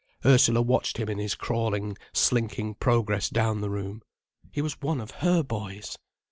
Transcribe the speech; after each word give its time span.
Ursula 0.25 0.63
watched 0.63 0.97
him 0.97 1.09
in 1.09 1.19
his 1.19 1.35
crawling, 1.35 1.95
slinking 2.11 2.73
progress 2.73 3.29
down 3.29 3.61
the 3.61 3.69
room. 3.69 4.01
He 4.51 4.59
was 4.59 4.81
one 4.81 4.99
of 4.99 5.11
her 5.23 5.43
boys! 5.43 5.99